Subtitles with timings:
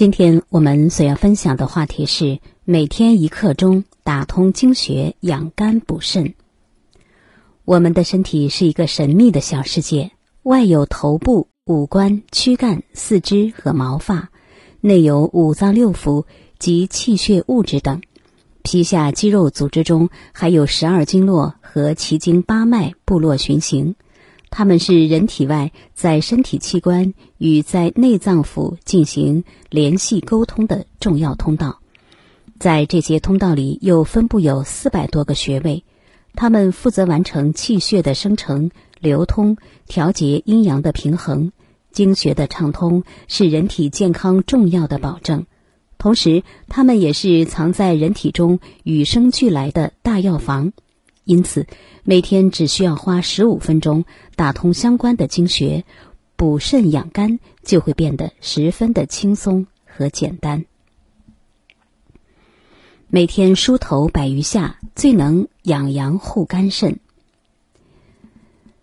[0.00, 6.32] 今天我们所要分享的话题是每天一刻钟打通经穴，养肝补肾。
[7.66, 14.30] 我们的身体是一个神秘的小世界，外有头部、五官、躯干、四肢和毛发，
[14.80, 16.24] 内有五脏六腑
[16.58, 18.00] 及气血物质等，
[18.62, 23.94] 皮下肌肉组织中还有十二经络和奇经八脉部落循行。
[24.50, 31.78] 它们是人体外在身体器官与在内脏腑进行联系沟通的重要通道，
[32.58, 35.84] 在这些通道里又分布有四百多个穴位，
[36.34, 41.52] 它们负责完成气血的生成、流通、调节阴阳的平衡。
[41.92, 45.46] 经穴的畅通是人体健康重要的保证，
[45.98, 50.72] 同时它们也是藏在人体中与生俱来的大药房。
[51.30, 51.64] 因此，
[52.02, 55.84] 每天只需要花十五分钟打通相关的经穴，
[56.34, 60.64] 补肾养肝就会变得十分的轻松和简单。
[63.06, 66.98] 每天梳头百余下，最能养阳护肝肾。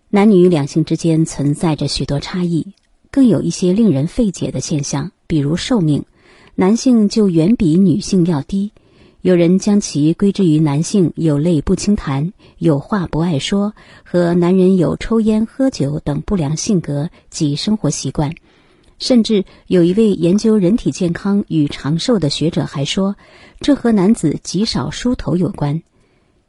[0.08, 2.72] 男女两性之间存在着许多差异，
[3.10, 6.06] 更有一些令人费解的现象，比如寿命，
[6.54, 8.72] 男性就远比女性要低。
[9.20, 13.74] 有人将其归之于男性有泪不轻弹、有话不爱说，
[14.04, 18.32] 和男人有抽烟喝酒等不良性格及生活习惯。
[19.00, 23.16] 甚至有一位研究人体健康与长寿的学者还说，
[23.58, 25.82] 这和男子极少梳头有关。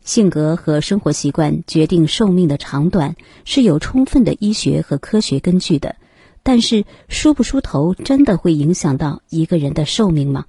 [0.03, 5.95] 性格和生活习惯决定寿命的长短是有充分的医学和科学根据的。
[6.43, 10.45] 但是，梳不梳头真的会影响到一个人的寿命吗？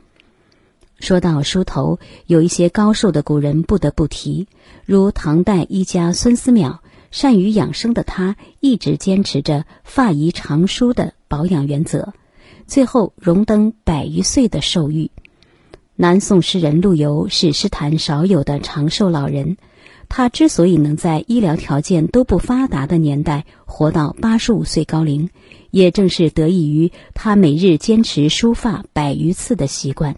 [1.01, 4.47] 说到梳头，有一些高寿的古人不得不提，
[4.84, 6.79] 如唐代医家孙思邈，
[7.11, 12.12] 善于养生的他一直坚持着发宜长梳的保养原则，
[12.67, 15.11] 最后荣登百余岁的寿誉。
[15.97, 19.56] 南宋诗人陆游是诗坛少有的长寿老人，
[20.09, 25.31] 他之所以能在医疗条件都不发达的年代活到八十五岁高龄，
[25.71, 30.16] 也正是得益于他每日坚持梳发百余次的习惯。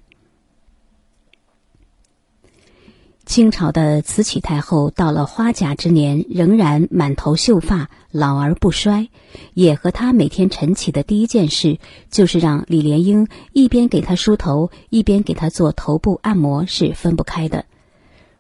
[3.33, 9.09] 清朝的慈禧太后到了花甲之年，仍然满头秀发，老而不衰，
[9.55, 11.79] 也和她每天晨起的第一件事
[12.11, 17.65] 就是让李莲英一边给她梳头，一边给她做头部按摩，是分不开的。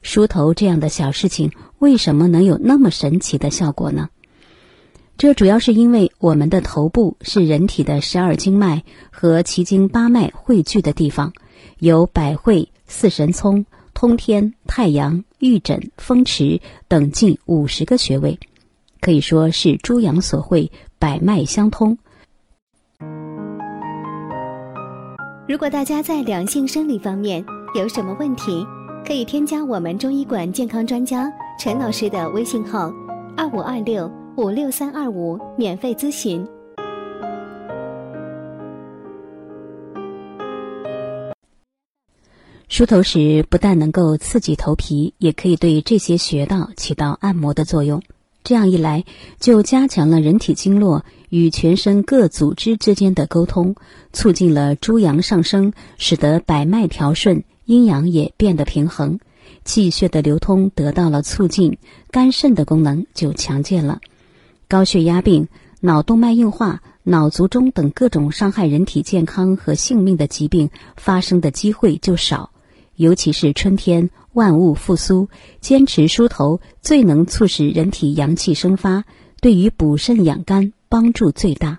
[0.02, 4.10] 梳头这样的小事情，为什么能有那么神奇的效果呢？
[5.16, 11.32] 这主要是因为我们的头部是人体的十二经脉和奇经八脉汇聚的地方，
[11.78, 13.64] 有百会、四神聪。
[13.94, 18.38] 通天、太阳、玉枕、风池等近五十个穴位，
[19.00, 21.97] 可以说是诸阳所会，百脉相通。
[25.48, 27.44] 如果大家在两性生理方面
[27.75, 28.64] 有什么问题，
[29.04, 32.92] 可以添加我们中医馆健康专家陈老师的微信号：
[33.36, 36.47] 二五二六五六三二五，免费咨询。
[42.72, 48.02] 梳头时不但能够刺激头皮，也可以对这些穴道起到按摩的作用。
[48.44, 49.04] 这样一来，
[49.38, 53.76] 就加强了人体经络与全身各组织之间的沟通，
[54.14, 59.20] 促进了诸阳上升，使得百脉调顺，阴阳也变得平衡，
[59.66, 61.76] 气血的流通得到了促进，
[62.10, 64.00] 肝肾的功能就强健了。
[64.66, 65.46] 高血压病、
[65.80, 72.48] 脑动脉硬化、脑卒中等各种伤害人体健康和性命的疾病发生的机会就少。
[72.97, 75.28] 尤其是春天，万物复苏，
[75.60, 79.04] 坚持梳头最能促使人体阳气生发，
[79.41, 81.78] 对于补肾养肝帮助最大。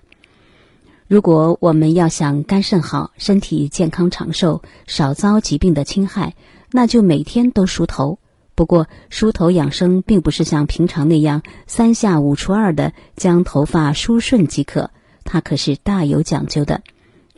[1.06, 6.34] 如果我们要想肝肾好，身体健康长寿，少遭疾病的侵害，
[6.72, 8.18] 那就每天都梳头。
[8.54, 14.90] 不过，梳头养生并不是像平常那样三下五除二的将头发梳顺即可，
[15.24, 16.82] 它可是大有讲究的。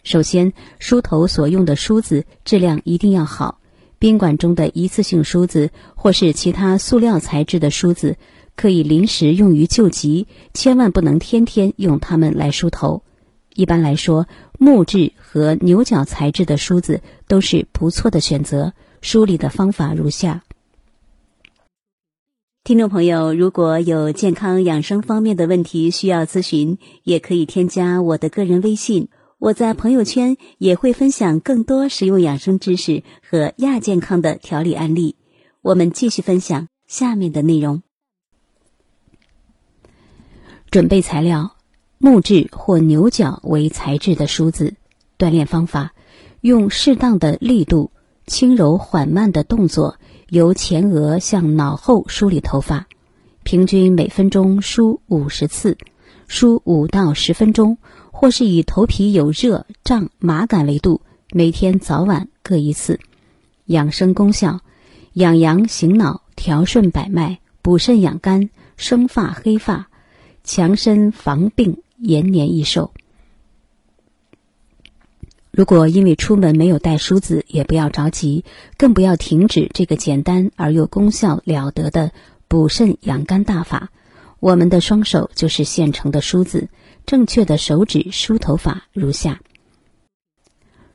[0.04, 3.59] 首先，梳头所用的梳子质量一定要好。
[3.98, 8.16] 宾馆中的一次性梳子，或是其他塑料材质的梳子，
[8.54, 13.03] 可以临时用于救急，千万不能天天用它们来梳头。
[13.54, 14.27] 一般来说，
[14.59, 18.75] 木质和牛角材质的梳子都是不错的选择。
[19.01, 20.43] 梳理的方法如下：
[22.65, 29.09] 听众朋友，如果有健康养生方面的问题需要咨询，也可以添加我的个人微信。
[29.38, 35.16] 我在朋友圈也会分享更多实用养生知识和亚健康的调理案例。
[35.60, 37.83] 我们继续分享下面的内容。
[40.71, 41.54] 准备材料：
[41.98, 44.74] 木质或牛角为材质的梳子。
[45.18, 45.92] 锻炼方法：
[46.41, 47.91] 用适当的力度、
[48.27, 49.98] 轻柔缓慢的动作，
[50.30, 52.86] 由前额向脑后梳理头发，
[53.42, 55.77] 平均每分钟梳五十次，
[56.26, 57.78] 梳五到十分钟，
[58.10, 61.00] 或是以头皮有热、胀、麻感为度，
[61.32, 63.00] 每天早晚各一次。
[63.66, 64.60] 养生功效：
[65.12, 69.88] 养阳醒脑，调顺百脉，补肾养肝，生发黑发，
[70.44, 72.92] 强身防病，延年益寿。
[75.50, 78.44] 如果因为出门没有带梳子，也不要着急，
[78.76, 82.12] 更不要停止这个简单而又功效了得的
[82.46, 83.90] 补肾养肝大法。
[84.41, 86.68] 我们的双手就是现成的梳子，
[87.06, 89.41] 正确的手指梳头法如下：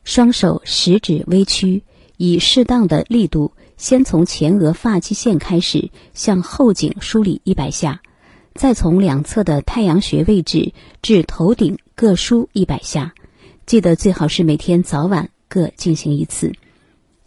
[0.03, 1.83] 双手食指微曲，
[2.17, 8.01] 以适当的力度，先从前额发际线开始向后颈梳理一百下，
[8.53, 10.71] 再从两侧的太阳穴位置
[11.01, 13.13] 至头顶各梳一百下。
[13.65, 16.51] 记得最好是每天早晚各进行一次。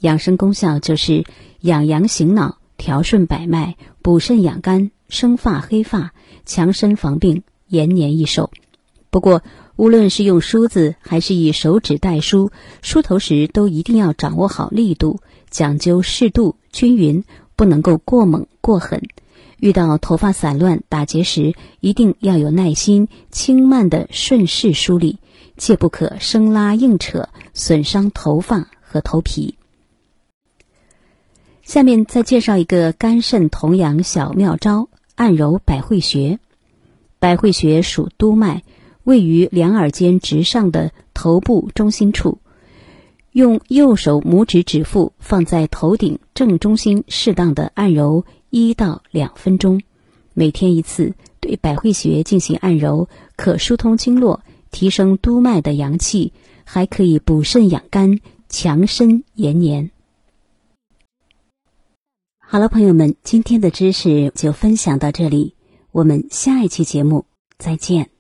[0.00, 1.24] 养生功效就是
[1.60, 6.12] 养阳醒脑、调顺百脉、补肾养肝、生发黑发、
[6.44, 8.50] 强身防病、延年益寿。
[9.10, 9.42] 不过，
[9.76, 12.50] 无论是用梳子还是以手指代梳，
[12.82, 15.20] 梳头时都一定要掌握好力度，
[15.50, 17.24] 讲究适度均匀，
[17.56, 19.02] 不能够过猛过狠。
[19.58, 25.18] 遇到头发散乱打结时，一定要有耐心，轻慢的顺势梳理。
[25.56, 29.56] 切不可生拉硬扯，损伤头发和头皮。
[31.62, 36.38] 下面再介绍一个肝肾同养小妙招：按揉百会穴。
[37.18, 38.62] 百会穴属督脉，
[39.02, 42.38] 位于两耳尖直上的头部中心处。
[43.32, 49.82] 用右手拇指指腹放在头顶正中心，适当的按揉一到两分钟。
[50.34, 54.42] 每天一次，对百会穴进行按揉，可疏通经络。
[54.70, 56.32] 提升督脉的阳气，
[56.64, 58.18] 还可以补肾养肝、
[58.48, 59.92] 强身延年。
[62.46, 65.54] 好了，朋友们，今天的知识就分享到这里，
[65.90, 67.24] 我们下一期节目
[67.58, 68.13] 再见。